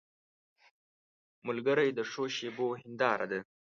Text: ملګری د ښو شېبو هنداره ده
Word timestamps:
ملګری 1.47 1.89
د 1.97 1.99
ښو 2.11 2.23
شېبو 2.35 2.67
هنداره 2.81 3.25
ده 3.31 3.39